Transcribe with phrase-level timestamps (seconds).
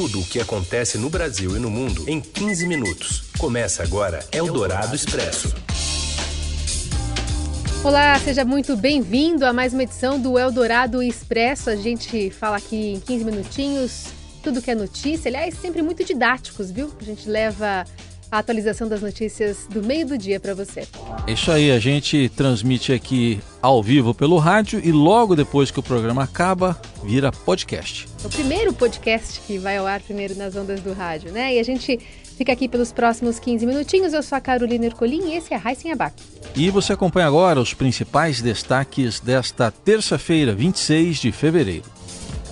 [0.00, 3.24] tudo o que acontece no Brasil e no mundo em 15 minutos.
[3.36, 5.54] Começa agora Eldorado Expresso.
[7.84, 11.68] Olá, seja muito bem-vindo a mais uma edição do Eldorado Expresso.
[11.68, 14.06] A gente fala aqui em 15 minutinhos
[14.42, 16.90] tudo que é notícia, aliás, sempre muito didáticos, viu?
[16.98, 17.84] A gente leva
[18.30, 20.86] a atualização das notícias do meio do dia para você.
[21.26, 25.82] Isso aí, a gente transmite aqui ao vivo pelo rádio e logo depois que o
[25.82, 28.08] programa acaba, vira podcast.
[28.22, 31.54] É o primeiro podcast que vai ao ar primeiro nas ondas do rádio, né?
[31.54, 31.98] E a gente
[32.36, 34.12] fica aqui pelos próximos 15 minutinhos.
[34.12, 36.14] Eu sou a Carolina Ercolim e esse é Raíssen Abac.
[36.56, 41.84] E você acompanha agora os principais destaques desta terça-feira, 26 de fevereiro.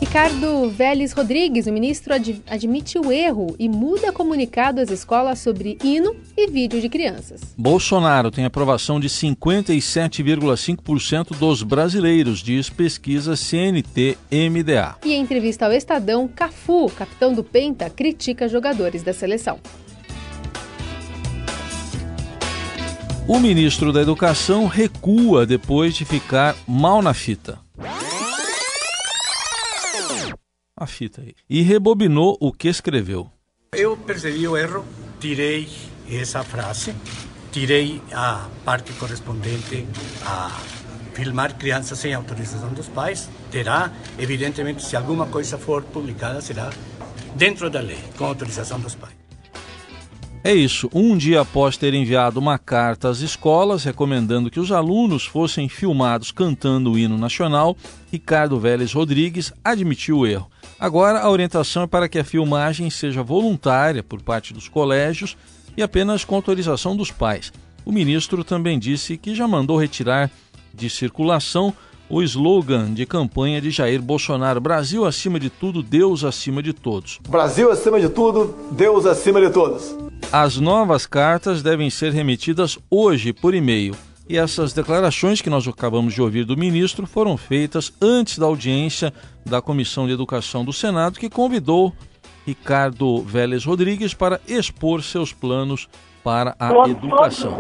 [0.01, 5.77] Ricardo Vélez Rodrigues, o ministro, ad admite o erro e muda comunicado às escolas sobre
[5.83, 7.41] hino e vídeo de crianças.
[7.59, 14.99] Bolsonaro tem aprovação de 57,5% dos brasileiros, diz pesquisa CNT-MDA.
[15.05, 19.59] E em entrevista ao Estadão, Cafu, capitão do Penta, critica jogadores da seleção.
[23.27, 27.59] O ministro da Educação recua depois de ficar mal na fita.
[30.79, 31.35] A fita aí.
[31.49, 33.31] E rebobinou o que escreveu.
[33.73, 34.85] Eu percebi o erro,
[35.21, 35.69] tirei
[36.11, 36.95] essa frase,
[37.53, 39.87] tirei a parte correspondente
[40.25, 40.51] a
[41.13, 43.29] filmar crianças sem autorização dos pais.
[43.51, 46.71] Terá, evidentemente, se alguma coisa for publicada, será
[47.35, 49.18] dentro da lei, com autorização dos pais.
[50.45, 50.89] É isso.
[50.95, 56.31] Um dia após ter enviado uma carta às escolas recomendando que os alunos fossem filmados
[56.31, 57.77] cantando o hino nacional,
[58.11, 60.49] Ricardo Vélez Rodrigues admitiu o erro.
[60.79, 65.37] Agora, a orientação é para que a filmagem seja voluntária por parte dos colégios
[65.77, 67.53] e apenas com autorização dos pais.
[67.85, 70.31] O ministro também disse que já mandou retirar
[70.73, 71.75] de circulação
[72.09, 77.21] o slogan de campanha de Jair Bolsonaro: Brasil acima de tudo, Deus acima de todos.
[77.29, 80.08] Brasil acima de tudo, Deus acima de todos.
[80.31, 83.95] As novas cartas devem ser remetidas hoje por e-mail.
[84.29, 89.13] E essas declarações que nós acabamos de ouvir do ministro foram feitas antes da audiência
[89.45, 91.95] da Comissão de Educação do Senado, que convidou
[92.47, 95.89] Ricardo Vélez Rodrigues para expor seus planos
[96.23, 97.57] para a educação.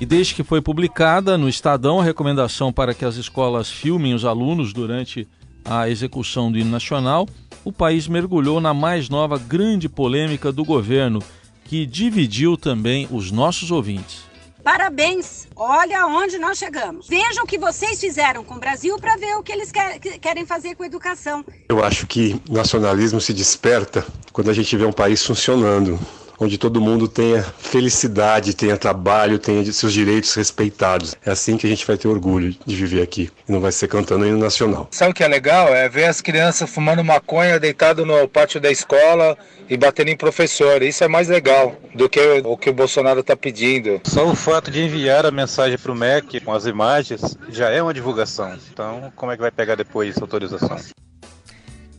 [0.00, 4.24] E desde que foi publicada no Estadão a recomendação para que as escolas filmem os
[4.24, 5.28] alunos durante
[5.64, 7.28] a execução do hino nacional,
[7.64, 11.22] o país mergulhou na mais nova grande polêmica do governo
[11.64, 14.24] que dividiu também os nossos ouvintes.
[14.62, 15.46] Parabéns!
[15.54, 17.06] Olha onde nós chegamos.
[17.06, 20.46] Vejam o que vocês fizeram com o Brasil para ver o que eles quer, querem
[20.46, 21.44] fazer com a educação.
[21.68, 25.98] Eu acho que nacionalismo se desperta quando a gente vê um país funcionando,
[26.38, 31.14] onde todo mundo tenha felicidade, tenha trabalho, tenha seus direitos respeitados.
[31.24, 33.88] É assim que a gente vai ter orgulho de viver aqui e não vai ser
[33.88, 34.88] cantando hino nacional.
[34.90, 35.68] Sabe o que é legal?
[35.68, 39.36] É ver as crianças fumando maconha deitado no pátio da escola
[39.68, 40.82] e batendo em professor.
[40.82, 44.00] Isso é mais legal do que o que o Bolsonaro está pedindo.
[44.04, 47.82] Só o fato de enviar a mensagem para o MEC com as imagens já é
[47.82, 48.56] uma divulgação.
[48.72, 50.78] Então, como é que vai pegar depois essa autorização?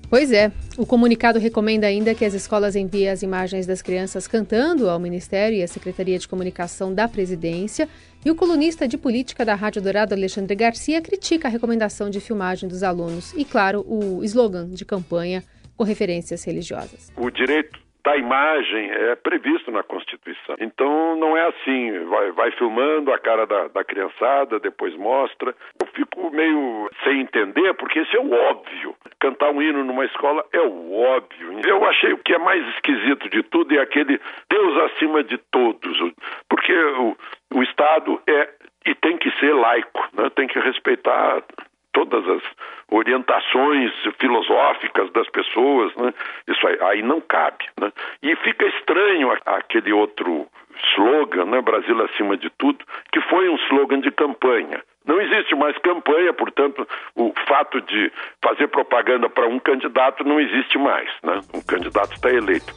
[0.09, 0.51] Pois é.
[0.77, 5.57] O comunicado recomenda ainda que as escolas enviem as imagens das crianças cantando ao Ministério
[5.57, 7.87] e à Secretaria de Comunicação da Presidência.
[8.25, 12.67] E o colunista de política da Rádio Dourado, Alexandre Garcia, critica a recomendação de filmagem
[12.67, 15.41] dos alunos e, claro, o slogan de campanha
[15.77, 17.11] com referências religiosas.
[17.17, 20.55] O direito da imagem é previsto na Constituição.
[20.59, 25.55] Então não é assim, vai, vai filmando a cara da, da, criançada, depois mostra.
[25.81, 28.95] Eu fico meio sem entender, porque isso é o óbvio.
[29.25, 31.59] Cantar um hino numa escola é o óbvio.
[31.65, 35.97] Eu achei o que é mais esquisito de tudo é aquele Deus acima de todos,
[36.47, 37.17] porque o,
[37.55, 38.49] o Estado é
[38.85, 40.29] e tem que ser laico, né?
[40.35, 41.41] tem que respeitar
[41.95, 42.43] todas as
[42.91, 46.13] orientações filosóficas das pessoas, né?
[46.45, 47.91] Isso aí, aí não cabe, né?
[48.21, 50.45] E fica estranho aquele outro
[50.91, 51.61] slogan, né?
[51.61, 52.83] Brasil acima de tudo,
[53.13, 54.83] que foi um slogan de campanha.
[55.05, 56.85] Não existe mais campanha, portanto,
[57.15, 58.11] o fato de
[58.43, 61.39] fazer propaganda para um candidato não existe mais, né?
[61.53, 62.73] Um candidato está eleito.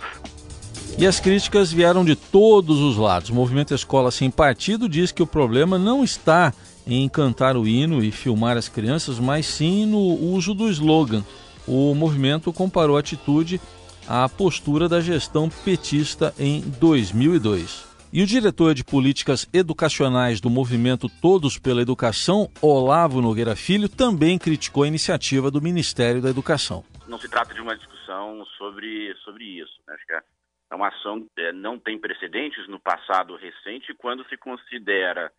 [0.96, 3.30] E as críticas vieram de todos os lados.
[3.30, 6.52] O movimento Escola Sem Partido diz que o problema não está
[6.88, 11.22] em cantar o hino e filmar as crianças, mas sim no uso do slogan.
[11.66, 13.60] O movimento comparou a atitude
[14.08, 17.86] à postura da gestão petista em 2002.
[18.10, 24.38] E o diretor de políticas educacionais do movimento Todos pela Educação, Olavo Nogueira Filho, também
[24.38, 26.82] criticou a iniciativa do Ministério da Educação.
[27.06, 29.78] Não se trata de uma discussão sobre, sobre isso.
[29.86, 29.94] Né?
[29.94, 35.30] Acho que é uma ação é, não tem precedentes no passado recente quando se considera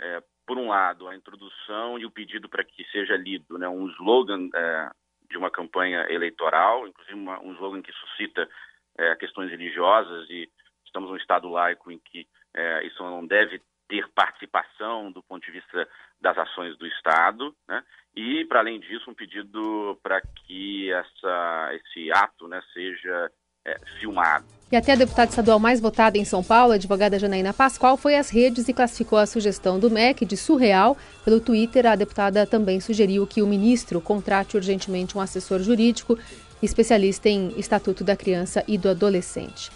[0.00, 3.86] é, por um lado, a introdução e o pedido para que seja lido né, um
[3.88, 4.90] slogan é,
[5.28, 8.48] de uma campanha eleitoral, inclusive uma, um slogan que suscita
[8.96, 10.50] é, questões religiosas e
[10.86, 15.52] estamos num estado laico em que é, isso não deve ter participação do ponto de
[15.52, 15.86] vista
[16.18, 17.84] das ações do Estado, né?
[18.16, 23.30] e, para além disso, um pedido para que essa, esse ato né, seja
[23.66, 24.57] é, filmado.
[24.70, 28.16] E até a deputada estadual mais votada em São Paulo, a advogada Janaína Pascoal, foi
[28.16, 30.94] às redes e classificou a sugestão do MEC de surreal.
[31.24, 36.18] Pelo Twitter, a deputada também sugeriu que o ministro contrate urgentemente um assessor jurídico
[36.62, 39.70] especialista em Estatuto da Criança e do Adolescente.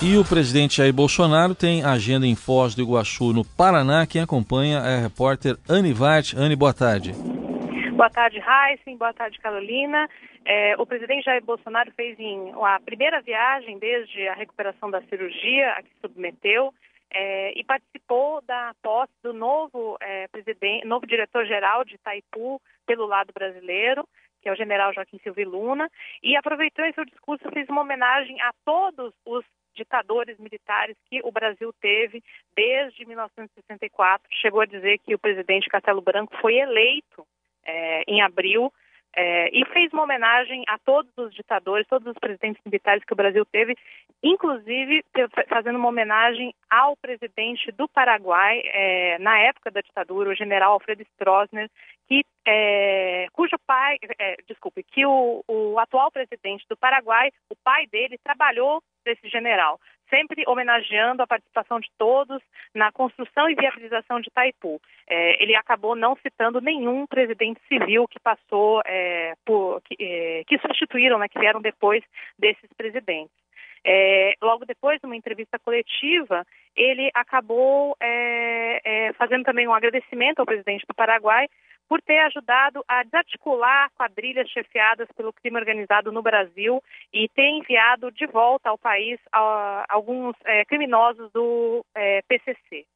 [0.00, 4.06] E o presidente Jair Bolsonaro tem agenda em Foz do Iguaçu, no Paraná.
[4.06, 6.34] Quem acompanha é a repórter Anne Vart.
[6.36, 7.14] Anne, boa tarde.
[7.94, 8.96] Boa tarde, Heisen.
[8.96, 10.08] Boa tarde, Carolina.
[10.44, 15.70] É, o presidente Jair Bolsonaro fez em, a primeira viagem desde a recuperação da cirurgia
[15.74, 16.74] a que submeteu
[17.12, 20.26] é, e participou da posse do novo, é,
[20.84, 24.04] novo diretor-geral de Itaipu pelo lado brasileiro
[24.42, 25.90] que é o general Joaquim Silva Luna,
[26.22, 29.42] e aproveitou em seu discurso, fez uma homenagem a todos os
[29.74, 32.22] ditadores militares que o Brasil teve
[32.54, 34.28] desde 1964.
[34.42, 37.26] Chegou a dizer que o presidente Castelo Branco foi eleito
[37.66, 38.72] é, em abril
[39.16, 43.16] é, e fez uma homenagem a todos os ditadores, todos os presidentes militares que o
[43.16, 43.76] Brasil teve,
[44.22, 45.04] inclusive
[45.48, 51.04] fazendo uma homenagem ao presidente do Paraguai, é, na época da ditadura, o general Alfredo
[51.14, 51.70] Stroessner,
[52.08, 57.86] que, é, cujo pai, é, desculpe, que o, o atual presidente do Paraguai, o pai
[57.86, 59.78] dele, trabalhou desse general
[60.08, 62.40] sempre homenageando a participação de todos
[62.74, 64.80] na construção e viabilização de Itaipu.
[65.08, 70.58] É, ele acabou não citando nenhum presidente civil que passou, é, por, que, é, que,
[70.58, 72.02] substituíram, né, que vieram depois
[72.38, 73.34] desses presidentes.
[73.86, 80.46] É, logo depois, numa entrevista coletiva, ele acabou é, é, fazendo também um agradecimento ao
[80.46, 81.46] presidente do Paraguai
[81.88, 86.82] por ter ajudado a desarticular quadrilhas chefiadas pelo crime organizado no Brasil
[87.12, 92.86] e ter enviado de volta ao país a, alguns é, criminosos do é, PCC.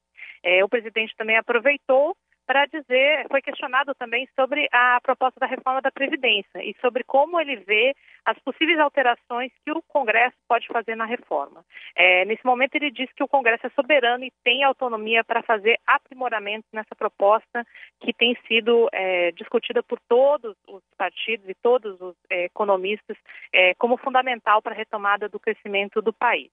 [0.43, 2.17] É, o presidente também aproveitou
[2.49, 7.39] para dizer, foi questionado também sobre a proposta da reforma da Previdência e sobre como
[7.39, 11.63] ele vê as possíveis alterações que o Congresso pode fazer na reforma.
[11.95, 15.79] É, nesse momento, ele diz que o Congresso é soberano e tem autonomia para fazer
[15.87, 17.67] aprimoramentos nessa proposta
[18.01, 23.19] que tem sido é, discutida por todos os partidos e todos os é, economistas
[23.53, 26.51] é, como fundamental para a retomada do crescimento do país.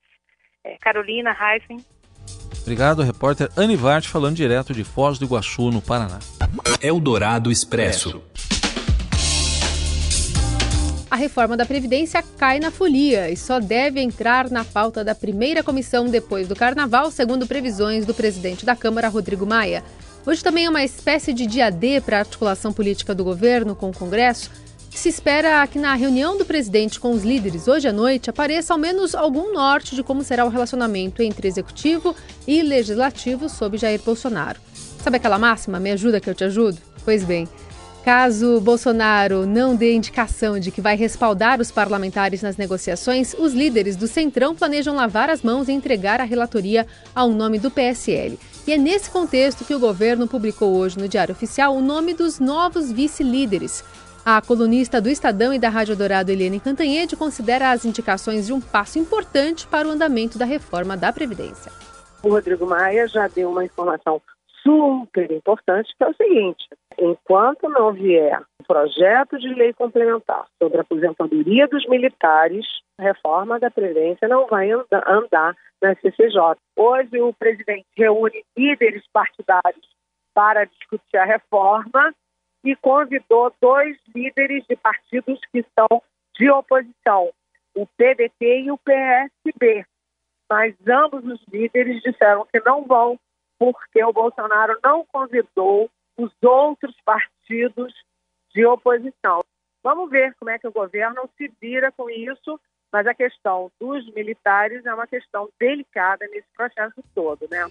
[0.62, 1.78] É, Carolina Heisen.
[2.66, 6.18] Obrigado, repórter Anivarte, falando direto de Foz do Iguaçu, no Paraná.
[6.82, 8.24] Eldorado Expresso.
[11.12, 15.62] A reforma da Previdência cai na folia e só deve entrar na pauta da primeira
[15.62, 19.84] comissão depois do Carnaval, segundo previsões do presidente da Câmara, Rodrigo Maia.
[20.26, 23.92] Hoje também é uma espécie de dia D para a articulação política do governo com
[23.92, 24.50] o Congresso
[25.00, 28.80] se espera que na reunião do presidente com os líderes hoje à noite apareça ao
[28.80, 32.16] menos algum norte de como será o relacionamento entre executivo
[32.48, 34.60] e legislativo sob Jair Bolsonaro.
[35.04, 36.78] Sabe aquela máxima, me ajuda que eu te ajudo?
[37.04, 37.48] Pois bem,
[38.06, 43.96] Caso Bolsonaro não dê indicação de que vai respaldar os parlamentares nas negociações, os líderes
[43.96, 48.38] do Centrão planejam lavar as mãos e entregar a relatoria ao nome do PSL.
[48.68, 52.40] E é nesse contexto que o governo publicou hoje no Diário Oficial o nome dos
[52.40, 53.84] novos vice-líderes.
[54.28, 58.60] A colunista do Estadão e da Rádio Dourado, Helene Cantanhede, considera as indicações de um
[58.60, 61.72] passo importante para o andamento da reforma da Previdência.
[62.24, 64.20] O Rodrigo Maia já deu uma informação
[64.64, 66.66] super importante, que é o seguinte:
[66.98, 72.66] enquanto não vier projeto de lei complementar sobre a aposentadoria dos militares,
[72.98, 76.58] a reforma da Previdência não vai andar na CCJ.
[76.76, 79.88] Hoje, o presidente reúne líderes partidários
[80.34, 82.12] para discutir a reforma
[82.66, 86.02] e convidou dois líderes de partidos que são
[86.36, 87.32] de oposição,
[87.76, 89.86] o PDT e o PSB.
[90.50, 93.20] Mas ambos os líderes disseram que não vão,
[93.58, 97.94] porque o Bolsonaro não convidou os outros partidos
[98.54, 99.44] de oposição.
[99.84, 102.60] Vamos ver como é que o governo se vira com isso,
[102.92, 107.66] mas a questão dos militares é uma questão delicada nesse processo todo, né?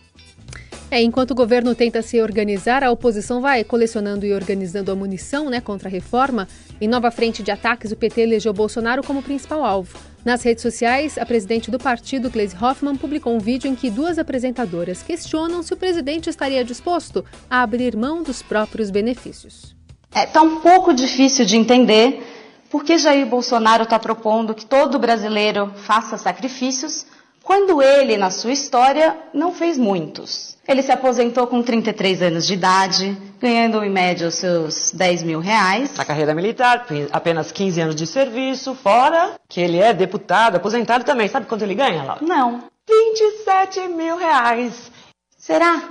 [0.95, 5.51] É, enquanto o governo tenta se organizar, a oposição vai colecionando e organizando a munição
[5.51, 6.47] né, contra a reforma.
[6.81, 9.99] Em nova frente de ataques, o PT elegeu Bolsonaro como principal alvo.
[10.25, 14.21] Nas redes sociais, a presidente do partido, Gleisi Hoffmann, publicou um vídeo em que duas
[14.21, 19.75] apresentadoras questionam se o presidente estaria disposto a abrir mão dos próprios benefícios.
[20.15, 22.23] É tá um pouco difícil de entender
[22.71, 27.05] por que Jair Bolsonaro está propondo que todo brasileiro faça sacrifícios
[27.45, 30.57] quando ele, na sua história, não fez muitos.
[30.67, 35.41] Ele se aposentou com 33 anos de idade, ganhando em média os seus 10 mil
[35.41, 35.95] reais.
[35.95, 41.29] Na carreira militar, apenas 15 anos de serviço, fora que ele é deputado, aposentado também.
[41.29, 42.25] Sabe quanto ele ganha, Laura?
[42.25, 42.65] Não.
[42.89, 44.91] 27 mil reais.
[45.37, 45.83] Será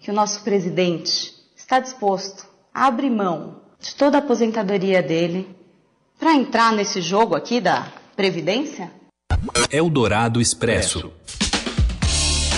[0.00, 5.54] que o nosso presidente está disposto a abrir mão de toda a aposentadoria dele
[6.18, 8.99] para entrar nesse jogo aqui da Previdência?
[9.70, 11.10] Eldorado Expresso.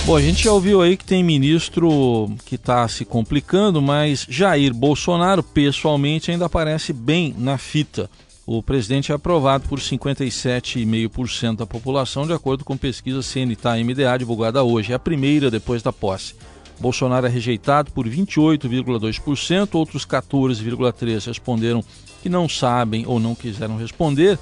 [0.05, 4.75] Bom, a gente já ouviu aí que tem ministro que está se complicando, mas Jair
[4.75, 8.11] Bolsonaro, pessoalmente, ainda aparece bem na fita.
[8.45, 14.91] O presidente é aprovado por 57,5% da população, de acordo com pesquisa CNTA-MDA divulgada hoje.
[14.91, 16.35] É a primeira depois da posse.
[16.81, 21.85] Bolsonaro é rejeitado por 28,2%, outros 14,3% responderam
[22.21, 24.37] que não sabem ou não quiseram responder.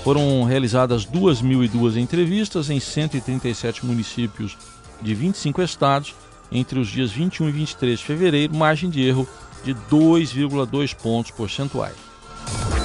[0.04, 4.56] Foram realizadas 2.002 entrevistas em 137 municípios
[5.02, 6.14] de 25 estados
[6.50, 9.28] entre os dias 21 e 23 de fevereiro, margem de erro
[9.64, 11.94] de 2,2 pontos percentuais.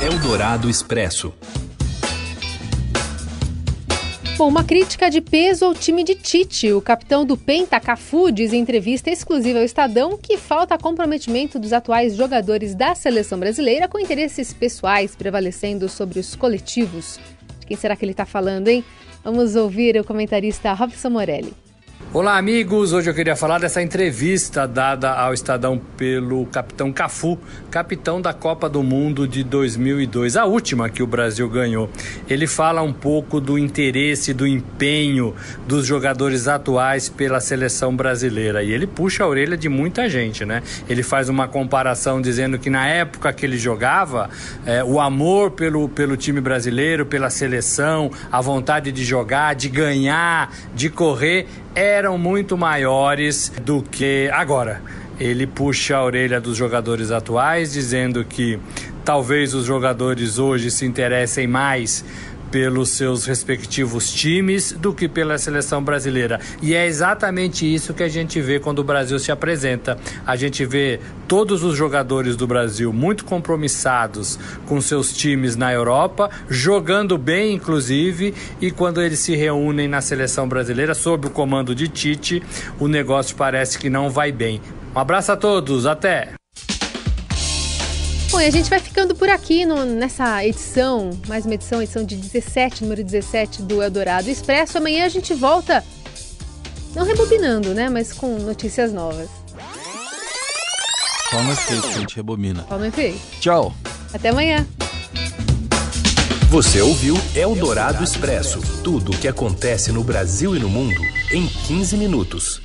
[0.01, 1.33] Eldorado Expresso.
[4.35, 6.73] Bom, uma crítica de peso ao time de Tite.
[6.73, 11.71] O capitão do Penta, Cafu, diz em entrevista exclusiva ao Estadão que falta comprometimento dos
[11.71, 17.19] atuais jogadores da seleção brasileira com interesses pessoais prevalecendo sobre os coletivos.
[17.59, 18.83] De quem será que ele está falando, hein?
[19.23, 21.53] Vamos ouvir o comentarista Robson Morelli.
[22.15, 22.93] Olá, amigos.
[22.93, 27.39] Hoje eu queria falar dessa entrevista dada ao Estadão pelo capitão Cafu,
[27.71, 31.89] capitão da Copa do Mundo de 2002, a última que o Brasil ganhou.
[32.29, 35.33] Ele fala um pouco do interesse, do empenho
[35.65, 40.61] dos jogadores atuais pela seleção brasileira e ele puxa a orelha de muita gente, né?
[40.87, 44.29] Ele faz uma comparação dizendo que na época que ele jogava,
[44.67, 50.53] é, o amor pelo, pelo time brasileiro, pela seleção, a vontade de jogar, de ganhar,
[50.75, 51.47] de correr
[52.03, 54.81] eram muito maiores do que agora.
[55.17, 58.59] Ele puxa a orelha dos jogadores atuais, dizendo que
[59.05, 62.03] talvez os jogadores hoje se interessem mais
[62.53, 66.39] pelos seus respectivos times do que pela seleção brasileira.
[66.61, 69.97] E é exatamente isso que a gente vê quando o Brasil se apresenta.
[70.23, 76.29] A gente vê todos os jogadores do Brasil muito compromissados com seus times na Europa,
[76.47, 81.87] jogando bem, inclusive, e quando eles se reúnem na seleção brasileira, sob o comando de
[81.87, 82.43] Tite,
[82.79, 84.61] o negócio parece que não vai bem.
[84.95, 86.42] Um abraço a todos, até!
[88.33, 92.03] Bom, e a gente vai ficando por aqui no, nessa edição, mais uma edição, edição
[92.03, 94.75] de 17, número 17 do Eldorado Expresso.
[94.79, 95.83] Amanhã a gente volta,
[96.95, 99.29] não rebobinando, né, mas com notícias novas.
[101.51, 102.65] Efeito que a gente rebobina.
[102.71, 103.19] No efeito.
[103.39, 103.71] Tchau.
[104.11, 104.65] Até amanhã.
[106.49, 111.97] Você ouviu Eldorado Expresso tudo o que acontece no Brasil e no mundo em 15
[111.97, 112.62] minutos.